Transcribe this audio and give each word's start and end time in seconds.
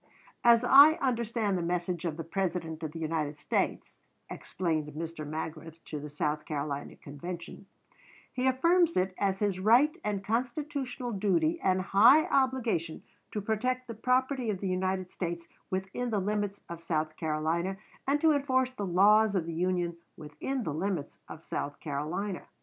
"As 0.43 0.63
I 0.63 0.93
understand 0.93 1.59
the 1.59 1.61
message 1.61 2.05
of 2.05 2.17
the 2.17 2.23
President 2.23 2.81
of 2.81 2.91
the 2.91 2.97
United 2.97 3.37
States," 3.37 3.99
explained 4.31 4.87
Mr. 4.95 5.29
Magrath 5.29 5.77
to 5.85 5.99
the 5.99 6.09
South 6.09 6.43
Carolina 6.45 6.95
Convention, 6.95 7.67
"he 8.33 8.47
affirms 8.47 8.97
it 8.97 9.13
as 9.19 9.37
his 9.37 9.59
right, 9.59 9.95
and 10.03 10.23
constitutional 10.23 11.11
duty, 11.11 11.59
and 11.61 11.81
high 11.83 12.25
obligation 12.29 13.03
to 13.31 13.41
protect 13.41 13.85
the 13.87 13.93
property 13.93 14.49
of 14.49 14.59
the 14.59 14.67
United 14.69 15.11
States 15.11 15.47
within 15.69 16.09
the 16.09 16.19
limits 16.19 16.61
of 16.67 16.81
South 16.81 17.15
Carolina, 17.15 17.77
and 18.07 18.19
to 18.21 18.31
enforce 18.31 18.71
the 18.71 18.87
laws 18.87 19.35
of 19.35 19.45
the 19.45 19.53
Union 19.53 19.97
within 20.17 20.63
the 20.63 20.73
limits 20.73 21.19
of 21.29 21.43
South 21.43 21.79
Carolina. 21.79 22.41